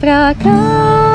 [0.00, 1.09] pra casa.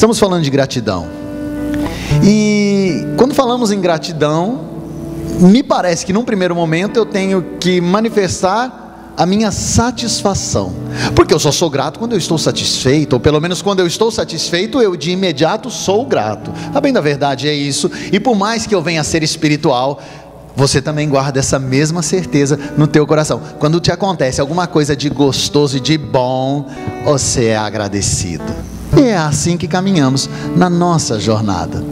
[0.00, 1.06] Estamos falando de gratidão.
[2.24, 4.62] E quando falamos em gratidão,
[5.38, 10.72] me parece que num primeiro momento eu tenho que manifestar a minha satisfação.
[11.14, 14.10] Porque eu só sou grato quando eu estou satisfeito, ou pelo menos quando eu estou
[14.10, 16.50] satisfeito, eu de imediato sou grato.
[16.72, 20.00] A bem da verdade é isso, e por mais que eu venha a ser espiritual,
[20.56, 23.42] você também guarda essa mesma certeza no teu coração.
[23.58, 26.70] Quando te acontece alguma coisa de gostoso e de bom,
[27.04, 28.79] você é agradecido.
[28.96, 31.82] E é assim que caminhamos na nossa jornada.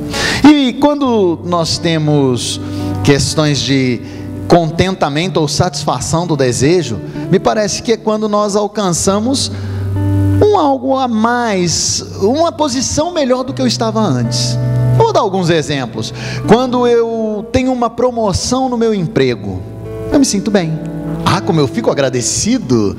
[0.44, 2.60] E quando nós temos
[3.04, 4.00] questões de
[4.48, 6.98] contentamento ou satisfação do desejo,
[7.30, 9.52] me parece que é quando nós alcançamos
[10.44, 14.58] um algo a mais, uma posição melhor do que eu estava antes.
[14.96, 16.12] Vou dar alguns exemplos.
[16.46, 19.60] Quando eu tenho uma promoção no meu emprego,
[20.12, 20.78] eu me sinto bem.
[21.30, 22.96] Ah, como eu fico agradecido.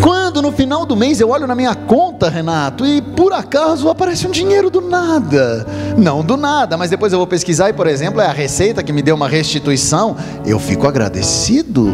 [0.00, 4.28] Quando no final do mês eu olho na minha conta, Renato, e por acaso aparece
[4.28, 5.66] um dinheiro do nada.
[5.98, 8.92] Não do nada, mas depois eu vou pesquisar e, por exemplo, é a receita que
[8.92, 10.16] me deu uma restituição.
[10.46, 11.92] Eu fico agradecido,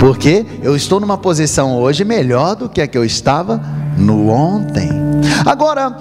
[0.00, 3.60] porque eu estou numa posição hoje melhor do que a que eu estava
[3.98, 4.88] no ontem.
[5.44, 5.94] Agora,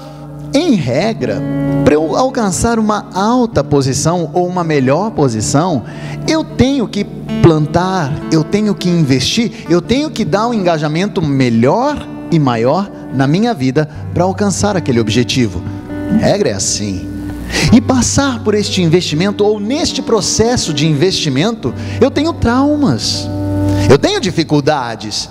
[0.54, 1.42] em regra,
[1.84, 5.84] para eu alcançar uma alta posição ou uma melhor posição,
[6.26, 12.08] eu tenho que plantar, eu tenho que investir, eu tenho que dar um engajamento melhor
[12.32, 15.62] e maior na minha vida para alcançar aquele objetivo.
[16.20, 17.08] Regra é assim.
[17.74, 23.28] E passar por este investimento ou neste processo de investimento, eu tenho traumas.
[23.90, 25.30] Eu tenho dificuldades.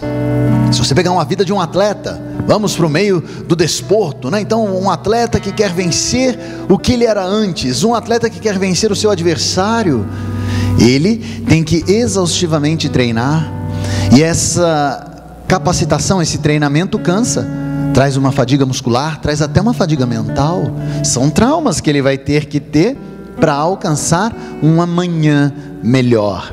[0.72, 4.40] Se você pegar uma vida de um atleta, vamos para o meio do desporto, né?
[4.40, 8.58] Então, um atleta que quer vencer o que ele era antes, um atleta que quer
[8.58, 10.06] vencer o seu adversário,
[10.78, 11.16] ele
[11.48, 13.52] tem que exaustivamente treinar,
[14.14, 17.46] e essa capacitação, esse treinamento cansa,
[17.94, 20.70] traz uma fadiga muscular, traz até uma fadiga mental.
[21.02, 22.96] São traumas que ele vai ter que ter
[23.40, 26.52] para alcançar um amanhã melhor.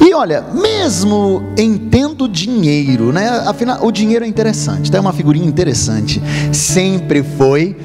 [0.00, 3.28] E olha, mesmo em tendo dinheiro, né?
[3.46, 4.98] Afinal, o dinheiro é interessante, tá?
[4.98, 6.22] é uma figurinha interessante.
[6.52, 7.76] Sempre foi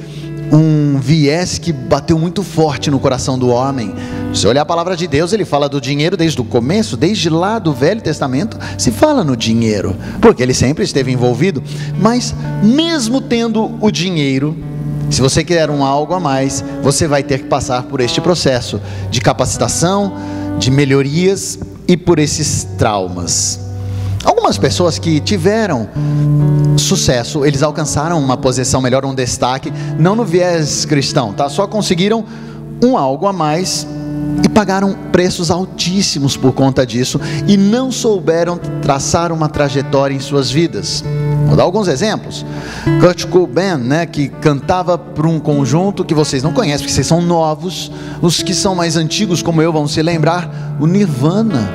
[0.52, 3.94] um viés que bateu muito forte no coração do homem.
[4.36, 7.58] Se olhar a palavra de Deus, ele fala do dinheiro desde o começo, desde lá
[7.58, 11.64] do Velho Testamento, se fala no dinheiro, porque ele sempre esteve envolvido.
[11.98, 14.54] Mas mesmo tendo o dinheiro,
[15.10, 18.82] se você quer um algo a mais, você vai ter que passar por este processo
[19.10, 20.14] de capacitação,
[20.60, 21.58] de melhorias
[21.88, 23.62] e por esses traumas.
[24.22, 25.88] Algumas pessoas que tiveram
[26.78, 31.48] sucesso, eles alcançaram uma posição melhor, um destaque, não no viés cristão, tá?
[31.48, 32.26] Só conseguiram
[32.84, 33.88] um algo a mais
[34.44, 40.52] e pagaram preços altíssimos por conta disso e não souberam traçar uma trajetória em suas
[40.52, 41.04] vidas.
[41.46, 42.46] Vou dar alguns exemplos.
[43.00, 47.22] Kurt Cobain, né, que cantava para um conjunto que vocês não conhecem, porque vocês são
[47.22, 47.92] novos.
[48.22, 50.76] Os que são mais antigos, como eu, vão se lembrar.
[50.80, 51.70] O Nirvana,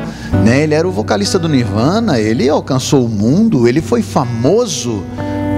[0.44, 2.19] né, ele era o vocalista do Nirvana.
[2.19, 5.03] Ele alcançou o mundo, ele foi famoso,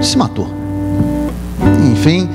[0.01, 0.47] se matou.
[1.91, 2.29] Enfim,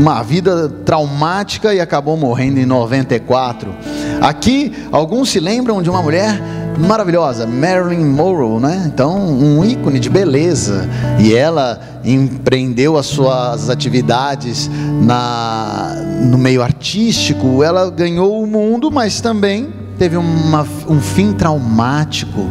[0.00, 3.74] uma vida traumática e acabou morrendo em 94.
[4.20, 6.40] Aqui, alguns se lembram de uma mulher
[6.78, 8.84] maravilhosa, Marilyn Monroe, né?
[8.86, 10.88] Então, um ícone de beleza.
[11.18, 14.70] E ela empreendeu as suas atividades
[15.02, 17.62] na, no meio artístico.
[17.62, 22.46] Ela ganhou o mundo, mas também teve uma, um fim traumático.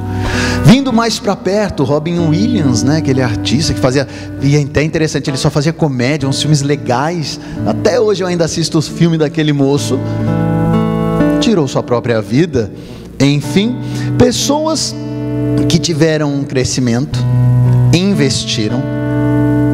[0.66, 4.08] Vindo mais para perto, Robin Williams, né, aquele artista que fazia,
[4.42, 7.40] e é até interessante, ele só fazia comédia, uns filmes legais.
[7.68, 10.00] Até hoje eu ainda assisto os filmes daquele moço.
[11.40, 12.72] Tirou sua própria vida.
[13.20, 13.78] Enfim,
[14.18, 14.94] pessoas
[15.70, 17.20] que tiveram um crescimento,
[17.94, 18.82] investiram,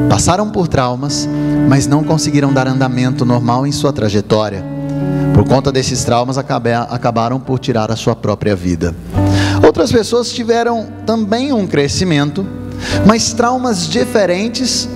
[0.09, 1.27] passaram por traumas,
[1.69, 4.61] mas não conseguiram dar andamento normal em sua trajetória.
[5.33, 8.93] Por conta desses traumas, acabaram por tirar a sua própria vida.
[9.63, 12.45] Outras pessoas tiveram também um crescimento,
[13.05, 14.89] mas traumas diferentes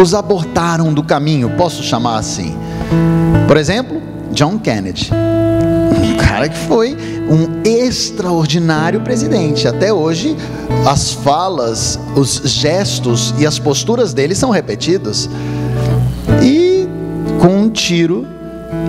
[0.00, 2.56] os abortaram do caminho, posso chamar assim.
[3.48, 4.00] Por exemplo,
[4.32, 5.10] John Kennedy.
[5.12, 6.96] Um cara que foi
[7.28, 9.66] um extraordinário presidente.
[9.66, 10.36] Até hoje,
[10.86, 15.28] as falas, os gestos e as posturas dele são repetidos.
[16.42, 16.86] E
[17.40, 18.26] com um tiro,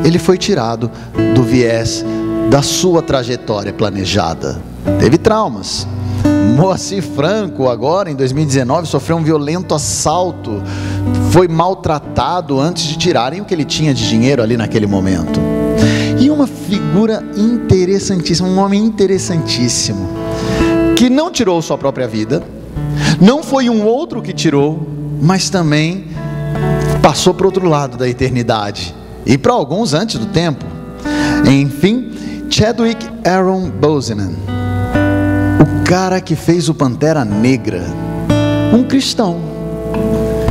[0.03, 0.91] ele foi tirado
[1.33, 2.03] do viés
[2.49, 4.66] da sua trajetória planejada.
[4.99, 5.87] Teve traumas.
[6.55, 10.61] Moacir Franco, agora em 2019, sofreu um violento assalto,
[11.31, 15.39] foi maltratado antes de tirarem o que ele tinha de dinheiro ali naquele momento.
[16.19, 20.09] E uma figura interessantíssima, um homem interessantíssimo,
[20.95, 22.41] que não tirou sua própria vida,
[23.21, 24.87] não foi um outro que tirou,
[25.21, 26.07] mas também
[27.01, 28.95] passou para o outro lado da eternidade,
[29.25, 30.65] e para alguns antes do tempo.
[31.45, 32.11] Enfim,
[32.49, 34.33] Chadwick Aaron Boseman,
[35.87, 37.81] cara que fez o Pantera Negra,
[38.73, 39.39] um cristão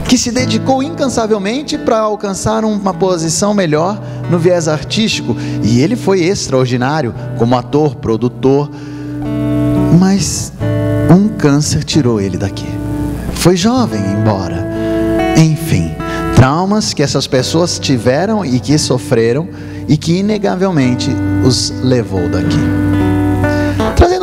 [0.09, 4.01] que se dedicou incansavelmente para alcançar uma posição melhor
[4.31, 8.71] no viés artístico, e ele foi extraordinário como ator, produtor,
[10.01, 10.55] mas
[11.15, 12.69] um câncer tirou ele daqui.
[13.35, 14.67] Foi jovem embora.
[15.37, 15.95] Enfim,
[16.35, 19.47] traumas que essas pessoas tiveram e que sofreram
[19.87, 21.11] e que inegavelmente
[21.45, 22.86] os levou daqui.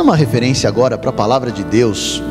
[0.04, 2.22] Uma referência agora para a palavra de Deus,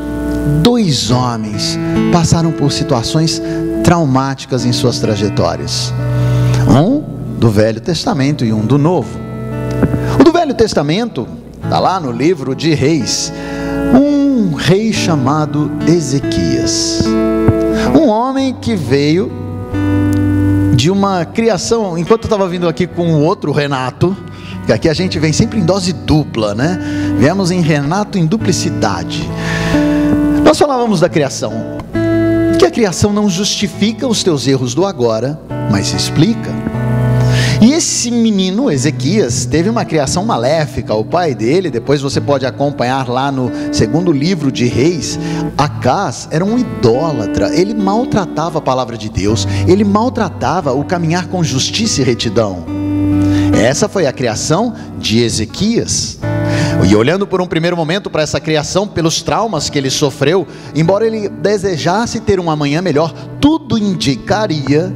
[0.61, 1.75] dois homens
[2.11, 3.41] passaram por situações
[3.83, 5.91] traumáticas em suas trajetórias.
[6.69, 7.01] Um
[7.39, 9.17] do Velho Testamento e um do Novo.
[10.19, 11.27] O do Velho Testamento
[11.63, 13.33] está lá no livro de Reis,
[13.91, 17.01] um rei chamado Ezequias.
[17.99, 19.31] Um homem que veio
[20.75, 24.15] de uma criação, enquanto eu estava vindo aqui com o outro Renato,
[24.71, 26.79] aqui a gente vem sempre em dose dupla, né?
[27.17, 29.27] Viemos em Renato em duplicidade.
[30.43, 31.77] Nós falávamos da criação,
[32.59, 35.39] que a criação não justifica os teus erros do agora,
[35.71, 36.51] mas explica.
[37.61, 40.93] E esse menino, Ezequias, teve uma criação maléfica.
[40.93, 45.17] O pai dele, depois você pode acompanhar lá no segundo livro de Reis,
[45.57, 47.55] Acás era um idólatra.
[47.55, 52.72] Ele maltratava a palavra de Deus, ele maltratava o caminhar com justiça e retidão.
[53.53, 56.19] Essa foi a criação de Ezequias.
[56.87, 60.45] E olhando por um primeiro momento para essa criação, pelos traumas que ele sofreu,
[60.75, 64.93] embora ele desejasse ter um amanhã melhor, tudo indicaria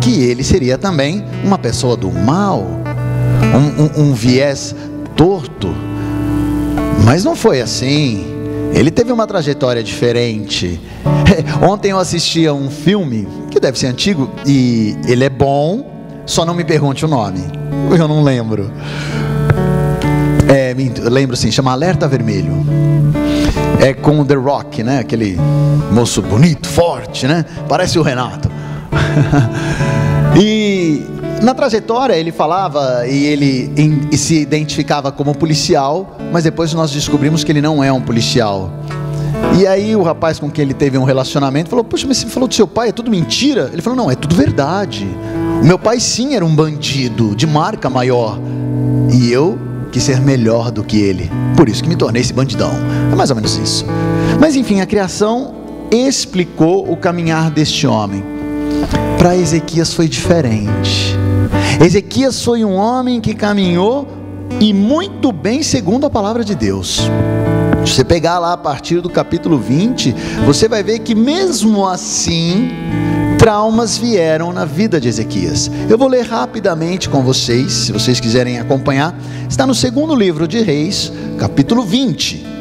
[0.00, 2.64] que ele seria também uma pessoa do mal,
[3.54, 4.74] um, um, um viés
[5.14, 5.74] torto.
[7.04, 8.26] Mas não foi assim.
[8.72, 10.80] Ele teve uma trajetória diferente.
[11.62, 16.44] Ontem eu assisti a um filme que deve ser antigo e ele é bom, só
[16.44, 17.65] não me pergunte o nome.
[17.98, 18.70] Eu não lembro.
[20.48, 20.74] É,
[21.08, 22.64] lembro sim, chama Alerta Vermelho.
[23.80, 25.00] É com o The Rock, né?
[25.00, 25.38] Aquele
[25.92, 27.44] moço bonito, forte, né?
[27.68, 28.50] Parece o Renato.
[30.40, 31.02] e
[31.42, 33.72] na trajetória ele falava e ele
[34.10, 38.70] e se identificava como policial, mas depois nós descobrimos que ele não é um policial.
[39.58, 42.48] E aí o rapaz com quem ele teve um relacionamento falou: Poxa, mas você falou
[42.48, 43.70] do seu pai, é tudo mentira?
[43.72, 45.06] Ele falou: Não, é tudo verdade.
[45.62, 48.38] O meu pai sim era um bandido de marca maior.
[49.12, 49.58] E eu
[49.92, 51.30] quis ser melhor do que ele.
[51.56, 52.72] Por isso que me tornei esse bandidão.
[53.10, 53.86] É mais ou menos isso.
[54.40, 55.54] Mas enfim, a criação
[55.90, 58.36] explicou o caminhar deste homem
[59.18, 61.16] para Ezequias foi diferente.
[61.84, 64.06] Ezequias foi um homem que caminhou
[64.60, 67.10] e muito bem segundo a palavra de Deus.
[67.86, 70.12] Se você pegar lá a partir do capítulo 20,
[70.44, 72.68] você vai ver que mesmo assim,
[73.38, 75.70] traumas vieram na vida de Ezequias.
[75.88, 79.14] Eu vou ler rapidamente com vocês, se vocês quiserem acompanhar.
[79.48, 82.56] Está no segundo livro de Reis, capítulo 20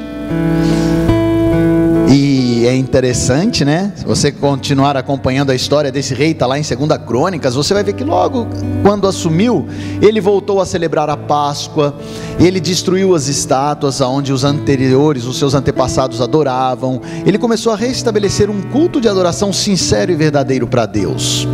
[2.68, 3.94] é interessante, né?
[3.96, 7.84] Se você continuar acompanhando a história desse rei, está lá em 2 Crônicas, você vai
[7.84, 8.48] ver que logo
[8.82, 9.68] quando assumiu,
[10.02, 11.96] ele voltou a celebrar a Páscoa,
[12.40, 18.50] ele destruiu as estátuas aonde os anteriores, os seus antepassados adoravam, ele começou a restabelecer
[18.50, 21.48] um culto de adoração sincero e verdadeiro para Deus.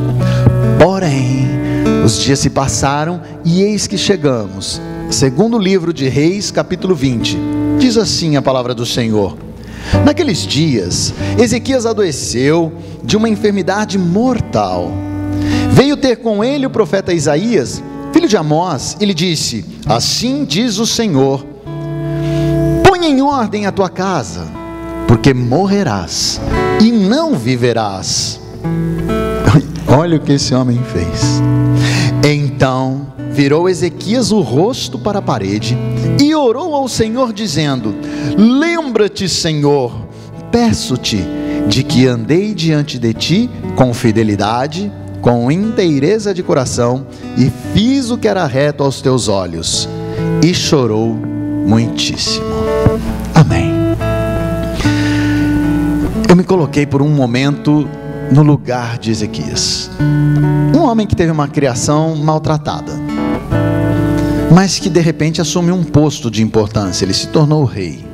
[0.81, 1.47] Porém,
[2.03, 4.81] os dias se passaram e eis que chegamos.
[5.09, 7.37] Segundo livro de Reis, capítulo 20.
[7.77, 9.50] Diz assim a palavra do Senhor:
[10.05, 12.71] Naqueles dias, Ezequias adoeceu
[13.03, 14.91] de uma enfermidade mortal.
[15.71, 17.81] Veio ter com ele o profeta Isaías,
[18.13, 21.45] filho de Amós, e lhe disse: Assim diz o Senhor:
[22.83, 24.47] Põe em ordem a tua casa,
[25.07, 26.39] porque morrerás
[26.79, 28.39] e não viverás.
[29.87, 31.41] Olha o que esse homem fez.
[32.23, 35.77] Então virou Ezequias o rosto para a parede
[36.19, 37.95] e orou ao Senhor, dizendo:
[38.37, 40.07] Lembra-te, Senhor,
[40.51, 41.23] peço-te,
[41.67, 47.05] de que andei diante de ti com fidelidade, com inteireza de coração,
[47.37, 49.87] e fiz o que era reto aos teus olhos,
[50.43, 51.15] e chorou
[51.65, 52.45] muitíssimo.
[53.33, 53.71] Amém.
[56.27, 57.87] Eu me coloquei por um momento
[58.31, 59.91] no lugar de Ezequias,
[60.73, 62.93] um homem que teve uma criação maltratada,
[64.61, 68.05] mas que de repente assumiu um posto de importância, ele se tornou rei.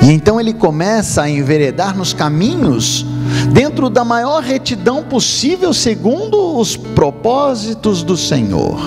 [0.00, 3.04] E então ele começa a enveredar nos caminhos
[3.52, 8.78] dentro da maior retidão possível, segundo os propósitos do Senhor.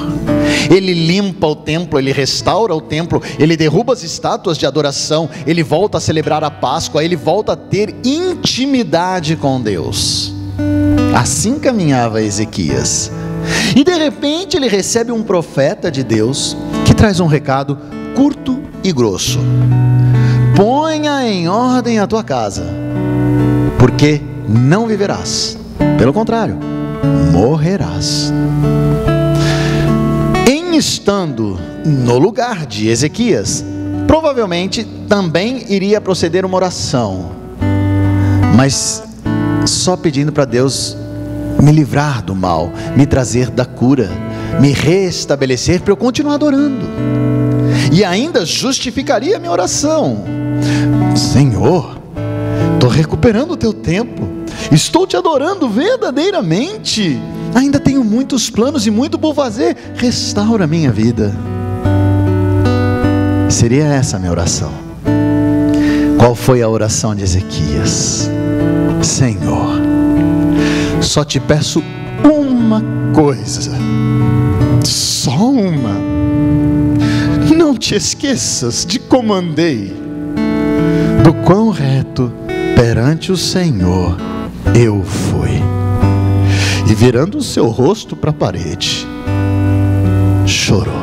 [0.74, 5.64] Ele limpa o templo, ele restaura o templo, ele derruba as estátuas de adoração, ele
[5.64, 10.34] volta a celebrar a Páscoa, ele volta a ter intimidade com Deus.
[11.14, 13.12] Assim caminhava Ezequias.
[13.76, 16.56] E de repente ele recebe um profeta de Deus
[16.86, 17.78] que traz um recado
[18.16, 19.40] curto e grosso.
[20.56, 22.66] Ponha em ordem a tua casa,
[23.80, 25.58] porque não viverás,
[25.98, 26.58] pelo contrário,
[27.32, 28.32] morrerás.
[30.48, 33.64] Em estando no lugar de Ezequias,
[34.08, 37.32] provavelmente também iria proceder uma oração,
[38.56, 39.04] mas
[39.66, 40.98] só pedindo para Deus
[41.60, 44.10] me livrar do mal, me trazer da cura,
[44.60, 46.86] me restabelecer para eu continuar adorando.
[47.92, 50.24] E ainda justificaria a minha oração
[51.16, 51.98] Senhor,
[52.74, 54.28] estou recuperando o teu tempo,
[54.72, 57.20] estou te adorando verdadeiramente.
[57.54, 59.76] Ainda tenho muitos planos e muito por fazer.
[59.96, 61.36] Restaura a minha vida.
[63.50, 64.72] Seria essa a minha oração.
[66.18, 68.30] Qual foi a oração de Ezequias?
[69.02, 69.81] Senhor,
[71.02, 71.84] só te peço
[72.24, 73.72] uma coisa,
[74.84, 76.00] só uma.
[77.56, 79.94] Não te esqueças de como andei
[81.24, 82.32] do quão reto
[82.76, 84.18] perante o Senhor
[84.76, 85.62] eu fui.
[86.90, 89.08] E virando o seu rosto para a parede,
[90.46, 91.02] chorou.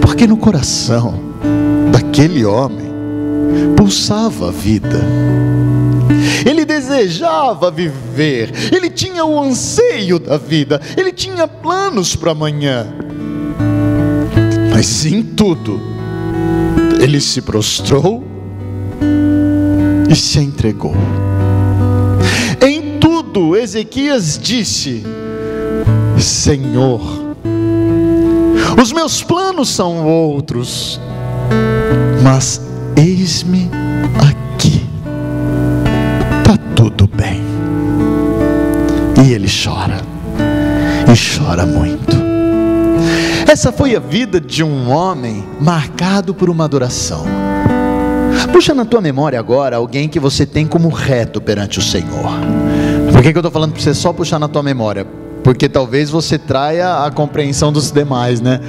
[0.00, 1.18] Porque no coração
[1.90, 2.89] daquele homem
[3.76, 5.00] pulsava a vida.
[6.44, 12.86] Ele desejava viver, ele tinha o anseio da vida, ele tinha planos para amanhã.
[14.72, 15.80] Mas em tudo,
[17.00, 18.24] ele se prostrou
[20.08, 20.94] e se entregou.
[22.60, 25.02] Em tudo, Ezequias disse:
[26.18, 27.00] Senhor,
[28.80, 31.00] os meus planos são outros,
[32.22, 32.69] mas
[33.00, 33.70] eis-me
[34.18, 34.86] aqui,
[36.38, 37.40] está tudo bem.
[39.24, 40.02] E ele chora,
[41.10, 42.16] e chora muito.
[43.48, 47.24] Essa foi a vida de um homem marcado por uma adoração.
[48.52, 52.30] Puxa na tua memória agora alguém que você tem como reto perante o Senhor.
[53.12, 55.06] Por que, que eu estou falando para você só puxar na tua memória?
[55.42, 58.60] Porque talvez você traia a compreensão dos demais, né?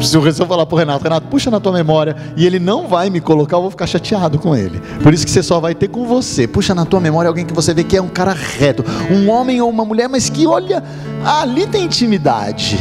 [0.00, 3.10] Se eu falar para o Renato, Renato, puxa na tua memória e ele não vai
[3.10, 4.80] me colocar, eu vou ficar chateado com ele.
[5.02, 6.46] Por isso que você só vai ter com você.
[6.46, 9.60] Puxa na tua memória alguém que você vê que é um cara reto, um homem
[9.60, 10.82] ou uma mulher, mas que olha,
[11.24, 12.78] ali tem intimidade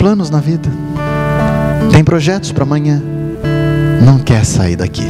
[0.00, 0.66] planos na vida,
[1.92, 3.02] tem projetos para amanhã,
[4.02, 5.06] não quer sair daqui,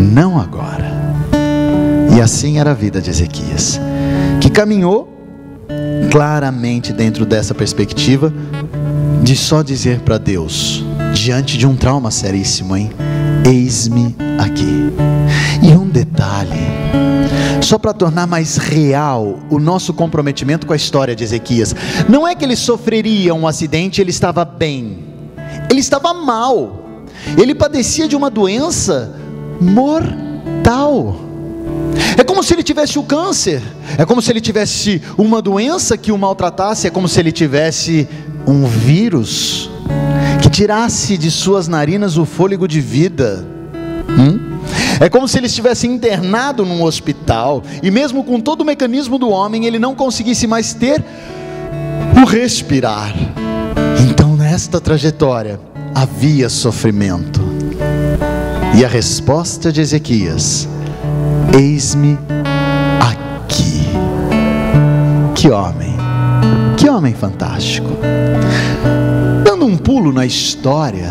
[0.00, 0.90] não agora.
[2.16, 3.80] E assim era a vida de Ezequias,
[4.40, 5.19] que caminhou
[6.10, 8.32] claramente dentro dessa perspectiva
[9.22, 12.90] de só dizer para Deus, diante de um trauma seríssimo, hein?
[13.46, 14.92] Eis-me aqui.
[15.62, 16.66] E um detalhe,
[17.60, 21.74] só para tornar mais real o nosso comprometimento com a história de Ezequias,
[22.08, 25.04] não é que ele sofreria um acidente, ele estava bem,
[25.70, 27.04] ele estava mal,
[27.38, 29.14] ele padecia de uma doença
[29.60, 31.29] mortal.
[32.16, 33.62] É como se ele tivesse o câncer,
[33.96, 38.08] é como se ele tivesse uma doença que o maltratasse, é como se ele tivesse
[38.46, 39.70] um vírus
[40.42, 43.46] que tirasse de suas narinas o fôlego de vida.
[44.08, 44.58] Hum?
[45.00, 49.30] É como se ele estivesse internado num hospital e, mesmo com todo o mecanismo do
[49.30, 51.02] homem, ele não conseguisse mais ter
[52.20, 53.14] o respirar.
[54.10, 55.58] Então, nesta trajetória,
[55.94, 57.40] havia sofrimento.
[58.78, 60.68] E a resposta de Ezequias:
[61.52, 62.18] Eis-me
[63.00, 63.82] aqui.
[65.34, 65.96] Que homem,
[66.76, 67.88] que homem fantástico.
[69.44, 71.08] Dando um pulo na história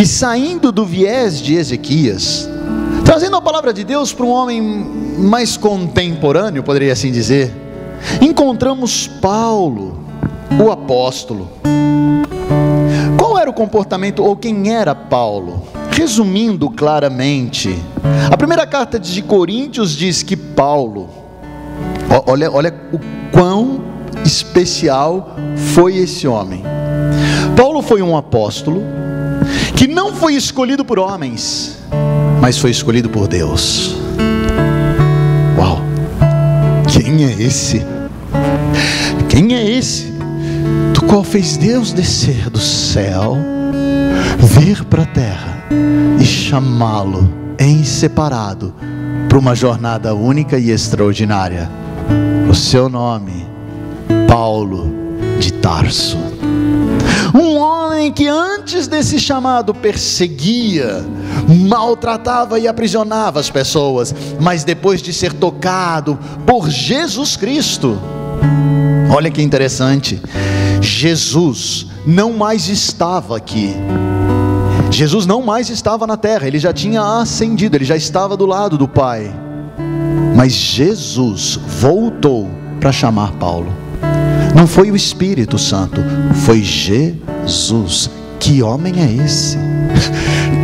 [0.00, 2.48] e saindo do viés de Ezequias,
[3.04, 7.54] Trazendo a palavra de Deus para um homem mais contemporâneo, poderia assim dizer,
[8.20, 10.00] encontramos Paulo,
[10.58, 11.50] o apóstolo.
[13.18, 15.73] Qual era o comportamento ou quem era Paulo?
[15.94, 17.78] Resumindo claramente,
[18.28, 21.08] a primeira carta de Coríntios diz que Paulo,
[22.26, 22.98] olha, olha o
[23.30, 23.80] quão
[24.24, 25.36] especial
[25.72, 26.64] foi esse homem.
[27.56, 28.82] Paulo foi um apóstolo
[29.76, 31.78] que não foi escolhido por homens,
[32.40, 33.94] mas foi escolhido por Deus.
[35.56, 35.78] Uau!
[36.88, 37.86] Quem é esse?
[39.28, 40.12] Quem é esse?
[40.92, 43.38] Do qual fez Deus descer do céu,
[44.40, 45.53] vir para a terra
[46.20, 47.28] e chamá-lo
[47.58, 48.74] em separado
[49.28, 51.70] para uma jornada única e extraordinária.
[52.48, 53.46] O seu nome,
[54.28, 54.92] Paulo
[55.38, 56.18] de Tarso.
[57.34, 61.04] Um homem que antes desse chamado perseguia,
[61.66, 67.98] maltratava e aprisionava as pessoas, mas depois de ser tocado por Jesus Cristo,
[69.10, 70.22] olha que interessante,
[70.80, 73.74] Jesus não mais estava aqui.
[74.94, 78.78] Jesus não mais estava na terra, ele já tinha ascendido, ele já estava do lado
[78.78, 79.34] do Pai.
[80.36, 82.48] Mas Jesus voltou
[82.78, 83.72] para chamar Paulo.
[84.54, 86.00] Não foi o Espírito Santo,
[86.44, 88.08] foi Jesus.
[88.38, 89.58] Que homem é esse?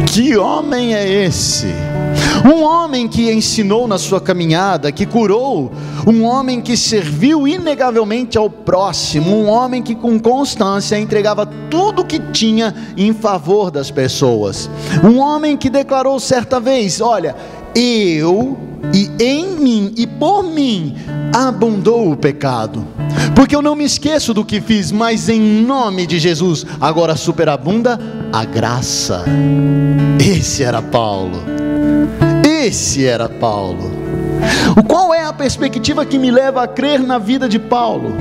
[0.07, 1.69] Que homem é esse?
[2.45, 5.71] Um homem que ensinou na sua caminhada, que curou,
[6.07, 12.05] um homem que serviu inegavelmente ao próximo, um homem que com constância entregava tudo o
[12.05, 14.71] que tinha em favor das pessoas.
[15.05, 17.37] Um homem que declarou certa vez: Olha,
[17.75, 18.57] eu
[18.93, 20.97] e em mim e por mim
[21.35, 22.87] abundou o pecado.
[23.35, 27.99] Porque eu não me esqueço do que fiz, mas em nome de Jesus, agora superabunda
[28.33, 29.25] a graça.
[30.19, 31.70] Esse era Paulo.
[32.67, 33.91] Esse era Paulo.
[34.77, 38.15] O qual é a perspectiva que me leva a crer na vida de Paulo?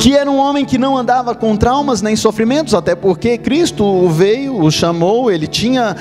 [0.00, 4.58] Que era um homem que não andava com traumas nem sofrimentos, até porque Cristo veio,
[4.58, 5.94] o chamou, ele tinha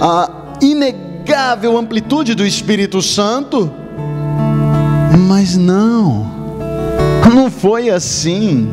[0.00, 3.70] a inegável amplitude do Espírito Santo,
[5.28, 6.26] mas não,
[7.34, 8.66] não foi assim.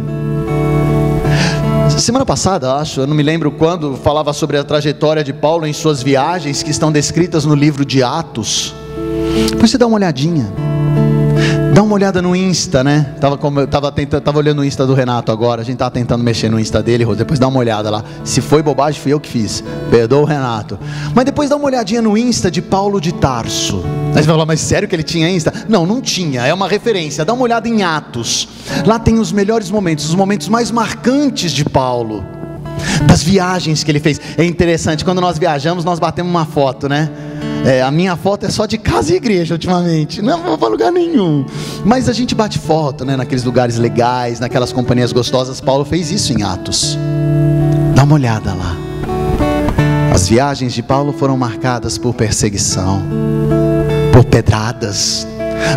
[1.98, 5.74] Semana passada, acho, eu não me lembro quando, falava sobre a trajetória de Paulo em
[5.74, 8.74] suas viagens que estão descritas no livro de Atos.
[9.52, 10.52] Depois você dá uma olhadinha.
[11.74, 13.16] Dá uma olhada no Insta, né?
[13.22, 15.62] Tava, tava, tentando, tava olhando o Insta do Renato agora.
[15.62, 18.04] A gente tava tentando mexer no Insta dele, Depois dá uma olhada lá.
[18.26, 19.64] Se foi bobagem, fui eu que fiz.
[19.90, 20.78] Perdoa o Renato.
[21.16, 23.86] Mas depois dá uma olhadinha no Insta de Paulo de Tarso.
[24.08, 25.54] Aí você vai falar, mas sério que ele tinha Insta?
[25.70, 26.46] Não, não tinha.
[26.46, 27.24] É uma referência.
[27.24, 28.50] Dá uma olhada em Atos.
[28.86, 32.26] Lá tem os melhores momentos, os momentos mais marcantes de Paulo.
[33.08, 34.20] Das viagens que ele fez.
[34.38, 37.10] É interessante, quando nós viajamos, nós batemos uma foto, né?
[37.66, 40.92] É, a minha foto é só de casa e igreja ultimamente, não vou para lugar
[40.92, 41.46] nenhum.
[41.86, 45.62] Mas a gente bate foto, né, naqueles lugares legais, naquelas companhias gostosas.
[45.62, 46.98] Paulo fez isso em Atos.
[47.96, 48.76] Dá uma olhada lá.
[50.14, 53.02] As viagens de Paulo foram marcadas por perseguição,
[54.12, 55.26] por pedradas,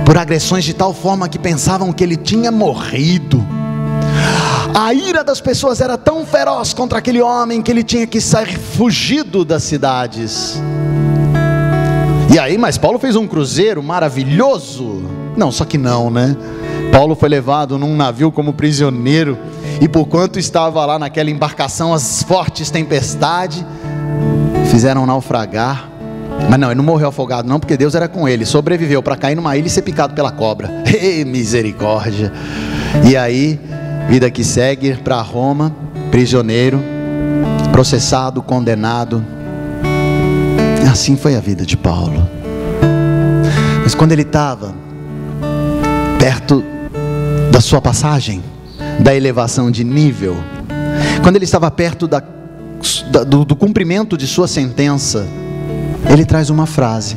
[0.04, 3.46] por agressões de tal forma que pensavam que ele tinha morrido.
[4.74, 8.58] A ira das pessoas era tão feroz contra aquele homem que ele tinha que sair
[8.58, 10.60] fugido das cidades.
[12.34, 15.04] E aí, mas Paulo fez um cruzeiro maravilhoso.
[15.36, 16.36] Não, só que não, né?
[16.90, 19.38] Paulo foi levado num navio como prisioneiro,
[19.80, 23.64] e por quanto estava lá naquela embarcação, as fortes tempestades
[24.68, 25.88] fizeram naufragar.
[26.50, 28.44] Mas não, ele não morreu afogado, não, porque Deus era com ele.
[28.44, 30.82] Sobreviveu para cair numa ilha e ser picado pela cobra.
[30.92, 32.32] Ei, misericórdia!
[33.08, 33.60] E aí,
[34.08, 35.72] vida que segue para Roma,
[36.10, 36.82] prisioneiro,
[37.70, 39.24] processado, condenado
[40.90, 42.28] Assim foi a vida de Paulo.
[43.82, 44.74] Mas quando ele estava
[46.18, 46.64] perto
[47.50, 48.42] da sua passagem,
[49.00, 50.36] da elevação de nível,
[51.22, 52.22] quando ele estava perto da,
[53.10, 55.26] da, do, do cumprimento de sua sentença,
[56.08, 57.16] ele traz uma frase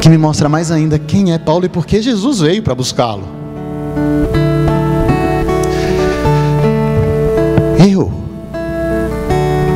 [0.00, 3.28] que me mostra mais ainda quem é Paulo e por que Jesus veio para buscá-lo.
[7.88, 8.12] Eu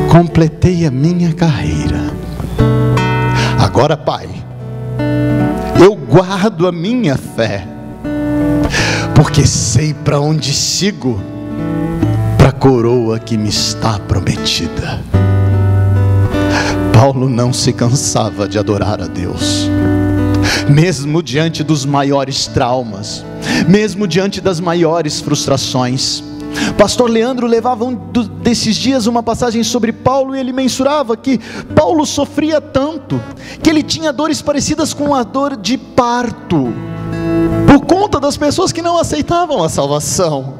[0.09, 2.18] completei a minha carreira
[3.79, 4.27] Agora, Pai,
[5.81, 7.65] eu guardo a minha fé,
[9.15, 11.17] porque sei para onde sigo,
[12.37, 15.01] para a coroa que me está prometida.
[16.93, 19.69] Paulo não se cansava de adorar a Deus,
[20.67, 23.23] mesmo diante dos maiores traumas,
[23.65, 26.21] mesmo diante das maiores frustrações.
[26.77, 27.93] Pastor Leandro levava um
[28.41, 31.39] desses dias uma passagem sobre Paulo e ele mensurava que
[31.75, 33.21] Paulo sofria tanto
[33.61, 36.73] que ele tinha dores parecidas com a dor de parto,
[37.67, 40.53] por conta das pessoas que não aceitavam a salvação.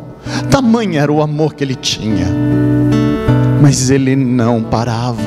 [0.51, 2.27] Tamanho era o amor que ele tinha,
[3.61, 5.21] mas ele não parava,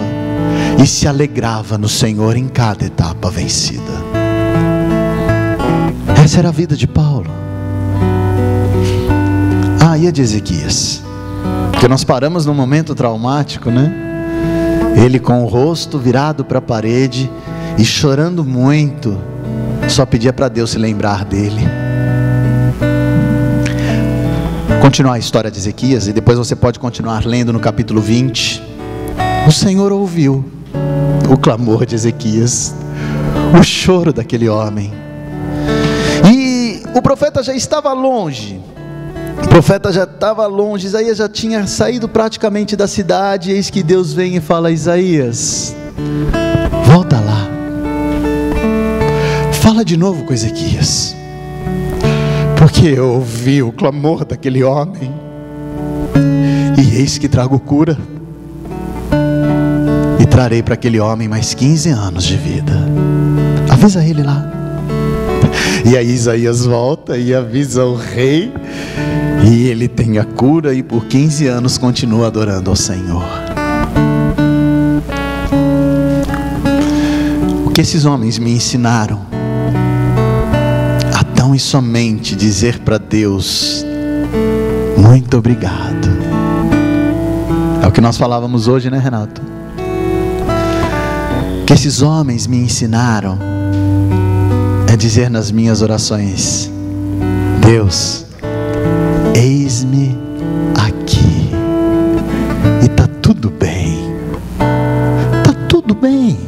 [0.83, 3.93] e se alegrava no Senhor em cada etapa vencida.
[6.23, 7.31] Essa era a vida de Paulo.
[9.93, 11.03] Ah, e a de Ezequias?
[11.79, 13.93] Que nós paramos num momento traumático, né?
[14.97, 17.31] Ele com o rosto virado para a parede
[17.77, 19.19] e chorando muito,
[19.91, 21.61] só pedia para Deus se lembrar dele.
[24.81, 28.63] Continuar a história de Ezequias e depois você pode continuar lendo no capítulo 20.
[29.47, 30.43] O Senhor ouviu
[31.31, 32.75] o clamor de Ezequias,
[33.61, 34.91] o choro daquele homem.
[36.33, 38.59] E o profeta já estava longe.
[39.41, 43.53] O profeta já estava longe, Isaías já tinha saído praticamente da cidade.
[43.53, 45.77] Eis que Deus vem e fala: Isaías,
[46.85, 47.49] volta lá,
[49.53, 51.15] fala de novo com Ezequias,
[52.59, 55.13] porque eu ouvi o clamor daquele homem,
[56.79, 57.97] e eis que trago cura
[60.19, 62.73] e trarei para aquele homem mais 15 anos de vida.
[63.71, 64.62] Avisa ele lá.
[65.85, 68.53] E aí Isaías volta e avisa o rei,
[69.45, 73.25] e ele tem a cura, e por 15 anos continua adorando ao Senhor.
[77.67, 79.21] O que esses homens me ensinaram?
[81.19, 83.85] A tão e somente dizer para Deus:
[84.97, 86.09] Muito obrigado.
[87.83, 89.53] É o que nós falávamos hoje, né, Renato?
[91.73, 93.39] que esses homens me ensinaram
[94.93, 96.71] é dizer nas minhas orações:
[97.67, 98.27] Deus,
[99.35, 100.19] eis-me
[100.79, 101.51] aqui,
[102.83, 103.99] e está tudo bem,
[105.39, 106.39] está tudo bem,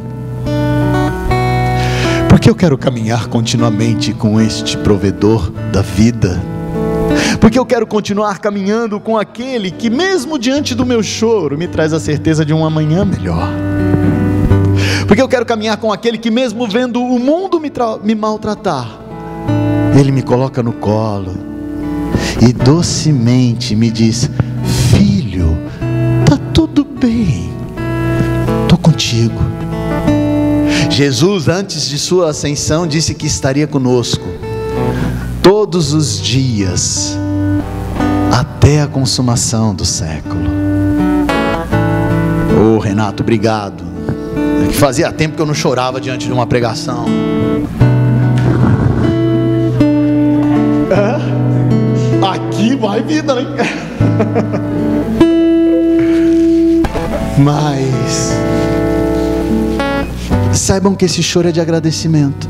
[2.28, 6.38] porque eu quero caminhar continuamente com este provedor da vida.
[7.40, 11.92] Porque eu quero continuar caminhando com aquele que, mesmo diante do meu choro, me traz
[11.92, 13.48] a certeza de um amanhã melhor.
[15.07, 17.71] Porque eu quero caminhar com aquele que, mesmo vendo o mundo me,
[18.03, 18.99] me maltratar,
[19.99, 21.37] ele me coloca no colo
[22.40, 24.31] e docemente me diz:
[24.90, 25.57] Filho,
[26.21, 27.53] está tudo bem,
[28.62, 29.40] estou contigo.
[30.90, 34.25] Jesus, antes de sua ascensão, disse que estaria conosco
[35.43, 37.19] todos os dias,
[38.33, 40.45] até a consumação do século.
[42.57, 43.93] Oh, Renato, obrigado
[44.72, 47.07] fazia tempo que eu não chorava diante de uma pregação.
[50.90, 51.16] É,
[52.27, 53.48] aqui vai vida, hein?
[57.38, 58.33] Mas
[60.53, 62.48] saibam que esse choro é de agradecimento,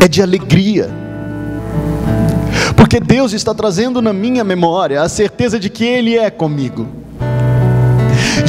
[0.00, 0.90] é de alegria,
[2.76, 6.99] porque Deus está trazendo na minha memória a certeza de que Ele é comigo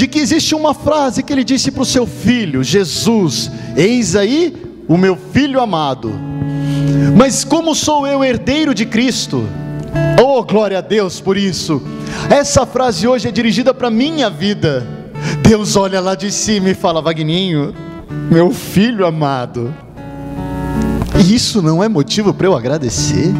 [0.02, 4.82] de que existe uma frase que ele disse para o seu filho, Jesus: Eis aí
[4.88, 6.12] o meu filho amado.
[7.16, 9.48] Mas como sou eu herdeiro de Cristo?
[10.20, 11.84] Oh, glória a Deus por isso.
[12.32, 14.88] Essa frase hoje é dirigida para minha vida.
[15.48, 17.72] Deus olha lá de cima e fala: Vagninho,
[18.32, 19.72] meu filho amado.
[21.16, 23.32] E isso não é motivo para eu agradecer?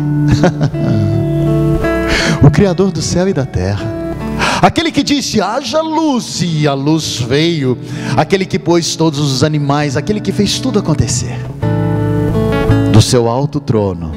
[2.46, 4.01] o Criador do céu e da terra
[4.62, 7.78] Aquele que disse: haja luz, e a luz veio.
[8.16, 11.36] Aquele que pôs todos os animais, aquele que fez tudo acontecer.
[12.94, 14.12] Do seu alto trono,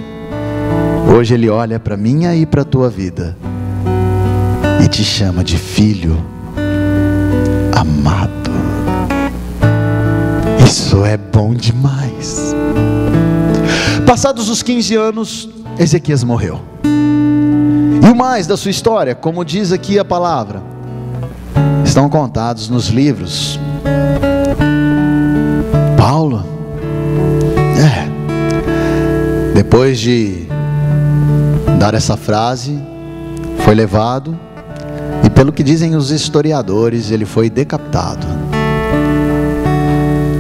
[1.16, 3.36] hoje ele olha para minha e para a tua vida
[4.84, 6.22] e te chama de filho
[7.74, 8.50] amado.
[10.64, 12.54] Isso é bom demais.
[14.06, 16.73] Passados os 15 anos, Ezequias morreu.
[18.14, 20.62] Mais da sua história, como diz aqui a palavra,
[21.84, 23.58] estão contados nos livros.
[25.98, 26.44] Paulo,
[27.76, 30.46] é, depois de
[31.78, 32.80] dar essa frase,
[33.64, 34.38] foi levado,
[35.24, 38.26] e pelo que dizem os historiadores, ele foi decapitado.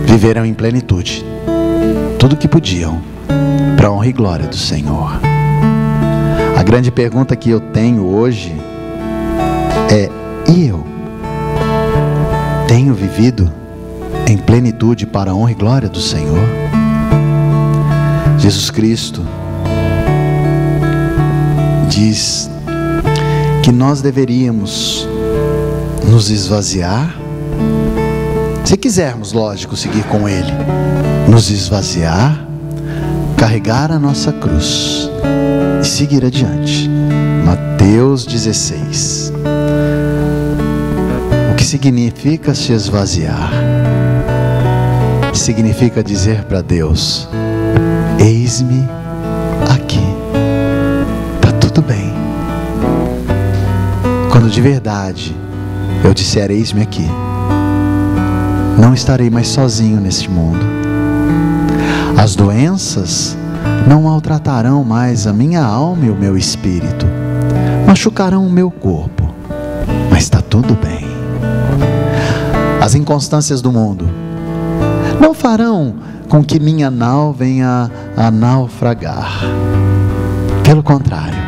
[0.06, 1.24] Viveram em plenitude,
[2.20, 3.02] tudo o que podiam,
[3.76, 5.33] para a honra e glória do Senhor.
[6.56, 8.54] A grande pergunta que eu tenho hoje
[9.90, 10.08] é:
[10.50, 10.84] e eu?
[12.68, 13.52] Tenho vivido
[14.26, 16.48] em plenitude para a honra e glória do Senhor?
[18.38, 19.22] Jesus Cristo
[21.88, 22.50] diz
[23.62, 25.08] que nós deveríamos
[26.08, 27.16] nos esvaziar,
[28.64, 30.52] se quisermos, lógico, seguir com Ele,
[31.28, 32.46] nos esvaziar,
[33.36, 35.03] carregar a nossa cruz
[35.80, 36.88] e seguir adiante.
[37.44, 39.32] Mateus 16.
[41.52, 43.50] O que significa se esvaziar.
[45.32, 47.28] Significa dizer para Deus:
[48.18, 48.82] Eis-me
[49.74, 50.00] aqui.
[51.40, 52.12] Tá tudo bem.
[54.30, 55.36] Quando de verdade
[56.02, 57.06] eu disser: Eis-me aqui,
[58.80, 60.64] não estarei mais sozinho neste mundo.
[62.16, 63.36] As doenças
[63.86, 67.06] não maltratarão mais a minha alma e o meu espírito,
[67.86, 69.34] machucarão o meu corpo,
[70.10, 71.06] mas está tudo bem.
[72.80, 74.08] As inconstâncias do mundo
[75.20, 75.94] não farão
[76.28, 79.40] com que minha nau venha a naufragar.
[80.64, 81.38] Pelo contrário,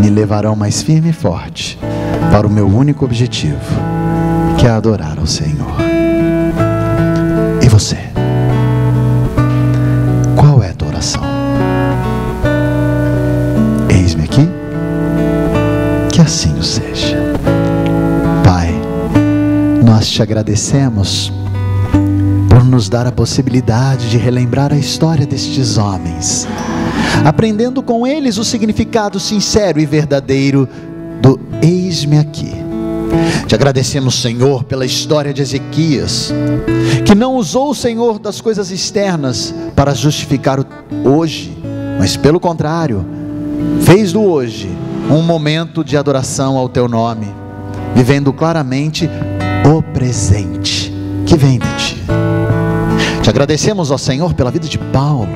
[0.00, 1.78] me levarão mais firme e forte
[2.30, 3.58] para o meu único objetivo,
[4.58, 5.76] que é adorar ao Senhor.
[7.62, 8.11] E você?
[16.22, 17.16] Que assim o seja.
[18.44, 18.72] Pai,
[19.84, 21.32] nós te agradecemos
[22.48, 26.46] por nos dar a possibilidade de relembrar a história destes homens,
[27.24, 30.68] aprendendo com eles o significado sincero e verdadeiro
[31.20, 32.52] do eis-me aqui.
[33.46, 36.32] Te agradecemos, Senhor, pela história de Ezequias,
[37.04, 40.66] que não usou o Senhor das coisas externas para justificar o
[41.04, 41.56] hoje,
[41.98, 43.04] mas pelo contrário,
[43.84, 47.32] fez do hoje um momento de adoração ao teu nome,
[47.94, 49.08] vivendo claramente
[49.64, 50.92] o presente
[51.26, 52.02] que vem de ti.
[53.22, 55.28] Te agradecemos, ó Senhor, pela vida de Paulo,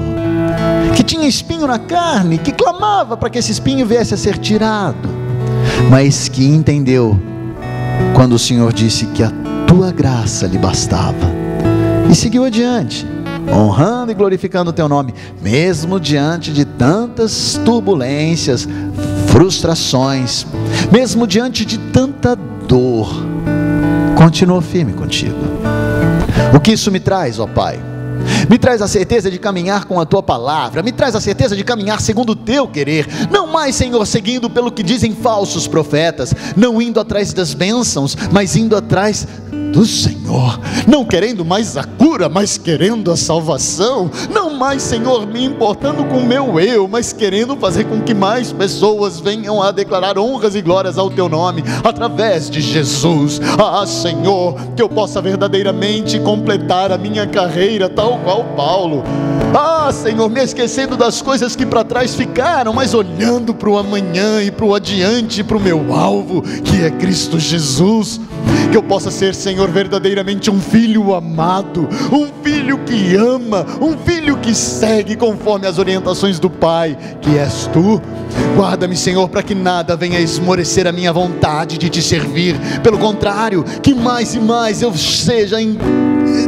[0.94, 5.08] que tinha espinho na carne, que clamava para que esse espinho viesse a ser tirado,
[5.90, 7.18] mas que entendeu
[8.14, 9.30] quando o Senhor disse que a
[9.66, 11.36] tua graça lhe bastava,
[12.10, 13.06] e seguiu adiante,
[13.52, 18.68] honrando e glorificando o teu nome, mesmo diante de tantas turbulências,
[19.36, 20.46] frustrações,
[20.90, 22.34] mesmo diante de tanta
[22.66, 23.06] dor,
[24.16, 25.36] continuou firme contigo.
[26.54, 27.78] O que isso me traz, ó Pai?
[28.48, 31.62] Me traz a certeza de caminhar com a tua palavra, me traz a certeza de
[31.62, 36.80] caminhar segundo o teu querer, não mais, Senhor, seguindo pelo que dizem falsos profetas, não
[36.80, 39.28] indo atrás das bênçãos, mas indo atrás
[39.76, 40.58] do Senhor,
[40.88, 46.16] não querendo mais a cura, mas querendo a salvação, não mais, Senhor, me importando com
[46.16, 50.62] o meu eu, mas querendo fazer com que mais pessoas venham a declarar honras e
[50.62, 53.38] glórias ao teu nome, através de Jesus.
[53.58, 59.04] Ah, Senhor, que eu possa verdadeiramente completar a minha carreira, tal qual Paulo.
[59.54, 64.42] Ah, Senhor, me esquecendo das coisas que para trás ficaram, mas olhando para o amanhã
[64.42, 68.18] e para o adiante, para o meu alvo, que é Cristo Jesus
[68.70, 74.36] que eu possa ser, Senhor, verdadeiramente um filho amado, um filho que ama, um filho
[74.38, 78.00] que segue conforme as orientações do Pai, que és tu.
[78.56, 83.64] Guarda-me, Senhor, para que nada venha esmorecer a minha vontade de te servir, pelo contrário,
[83.82, 85.76] que mais e mais eu seja em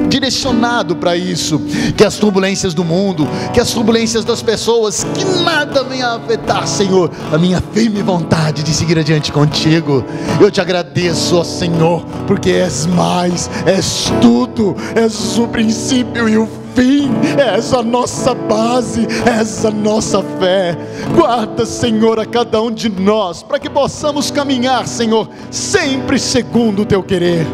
[0.08, 1.60] direcionado para isso,
[1.96, 7.10] que as turbulências do mundo, que as turbulências das pessoas, que nada venha afetar, Senhor,
[7.32, 10.04] a minha firme vontade de seguir adiante contigo.
[10.40, 16.48] Eu te agradeço, ó Senhor, porque és mais, és tudo, és o princípio e o
[16.74, 20.76] fim, és a nossa base, és a nossa fé.
[21.14, 26.86] Guarda, Senhor, a cada um de nós, para que possamos caminhar, Senhor, sempre segundo o
[26.86, 27.46] teu querer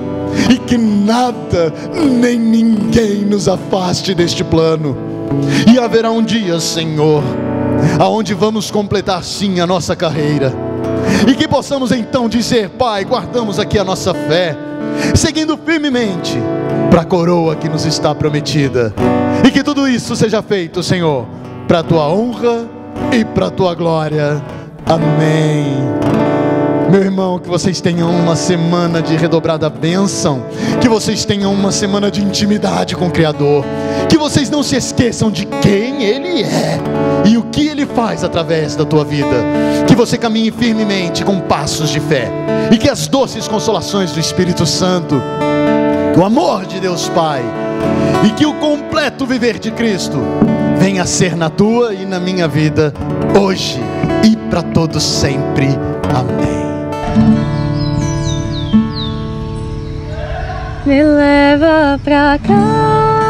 [0.66, 4.96] que nada nem ninguém nos afaste deste plano.
[5.72, 7.22] E haverá um dia, Senhor,
[7.98, 10.52] aonde vamos completar sim a nossa carreira.
[11.28, 14.56] E que possamos então dizer, Pai, guardamos aqui a nossa fé,
[15.14, 16.38] seguindo firmemente
[16.90, 18.94] para a coroa que nos está prometida.
[19.46, 21.26] E que tudo isso seja feito, Senhor,
[21.66, 22.68] para a tua honra
[23.12, 24.42] e para a tua glória.
[24.86, 26.03] Amém.
[26.90, 30.44] Meu irmão, que vocês tenham uma semana de redobrada bênção,
[30.80, 33.64] que vocês tenham uma semana de intimidade com o Criador,
[34.08, 36.78] que vocês não se esqueçam de quem Ele é
[37.24, 39.36] e o que Ele faz através da tua vida,
[39.86, 42.30] que você caminhe firmemente com passos de fé
[42.70, 45.20] e que as doces consolações do Espírito Santo,
[46.16, 47.42] o amor de Deus Pai
[48.24, 50.18] e que o completo viver de Cristo
[50.78, 52.92] venha a ser na tua e na minha vida
[53.38, 53.80] hoje
[54.22, 55.68] e para todos sempre.
[56.14, 56.73] Amém.
[60.86, 63.23] Me leva pra cá.